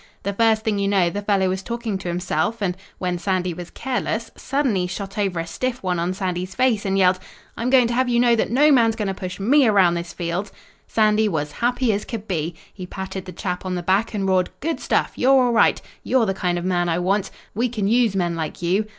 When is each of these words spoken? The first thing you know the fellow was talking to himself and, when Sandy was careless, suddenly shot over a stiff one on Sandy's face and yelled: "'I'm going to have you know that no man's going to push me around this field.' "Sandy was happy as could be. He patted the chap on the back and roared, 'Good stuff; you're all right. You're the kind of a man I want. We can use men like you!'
The 0.23 0.33
first 0.33 0.63
thing 0.63 0.79
you 0.79 0.87
know 0.87 1.11
the 1.11 1.21
fellow 1.21 1.47
was 1.47 1.61
talking 1.61 1.99
to 1.99 2.07
himself 2.07 2.59
and, 2.63 2.75
when 2.97 3.19
Sandy 3.19 3.53
was 3.53 3.69
careless, 3.69 4.31
suddenly 4.35 4.87
shot 4.87 5.15
over 5.15 5.39
a 5.39 5.45
stiff 5.45 5.83
one 5.83 5.99
on 5.99 6.15
Sandy's 6.15 6.55
face 6.55 6.85
and 6.87 6.97
yelled: 6.97 7.19
"'I'm 7.55 7.69
going 7.69 7.85
to 7.85 7.93
have 7.93 8.09
you 8.09 8.19
know 8.19 8.35
that 8.35 8.49
no 8.49 8.71
man's 8.71 8.95
going 8.95 9.09
to 9.09 9.13
push 9.13 9.39
me 9.39 9.67
around 9.67 9.93
this 9.93 10.11
field.' 10.11 10.49
"Sandy 10.87 11.29
was 11.29 11.51
happy 11.51 11.93
as 11.93 12.03
could 12.03 12.27
be. 12.27 12.55
He 12.73 12.87
patted 12.87 13.25
the 13.25 13.31
chap 13.31 13.63
on 13.63 13.75
the 13.75 13.83
back 13.83 14.15
and 14.15 14.27
roared, 14.27 14.49
'Good 14.59 14.79
stuff; 14.79 15.11
you're 15.15 15.39
all 15.39 15.53
right. 15.53 15.79
You're 16.01 16.25
the 16.25 16.33
kind 16.33 16.57
of 16.57 16.65
a 16.65 16.67
man 16.67 16.89
I 16.89 16.97
want. 16.97 17.29
We 17.53 17.69
can 17.69 17.87
use 17.87 18.15
men 18.15 18.35
like 18.35 18.59
you!' 18.63 18.87